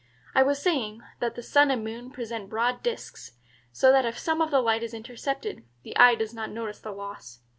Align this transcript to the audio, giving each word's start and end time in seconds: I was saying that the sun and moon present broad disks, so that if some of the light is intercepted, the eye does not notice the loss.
I 0.33 0.41
was 0.41 0.59
saying 0.59 1.03
that 1.19 1.35
the 1.35 1.43
sun 1.43 1.69
and 1.69 1.83
moon 1.83 2.09
present 2.09 2.49
broad 2.49 2.81
disks, 2.81 3.33
so 3.71 3.91
that 3.91 4.03
if 4.03 4.17
some 4.17 4.41
of 4.41 4.49
the 4.49 4.59
light 4.59 4.81
is 4.81 4.95
intercepted, 4.95 5.63
the 5.83 5.95
eye 5.95 6.15
does 6.15 6.33
not 6.33 6.49
notice 6.49 6.79
the 6.79 6.89
loss. 6.91 7.41